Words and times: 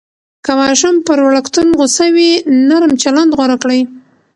که 0.45 0.51
ماشوم 0.59 0.95
پر 1.07 1.17
وړکتون 1.27 1.67
غوصه 1.77 2.05
وي، 2.15 2.31
نرم 2.67 2.93
چلند 3.03 3.31
غوره 3.37 3.57
کړئ. 3.63 3.81